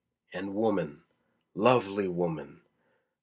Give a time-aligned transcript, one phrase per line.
[0.33, 1.03] And woman,
[1.53, 2.63] lovely woman!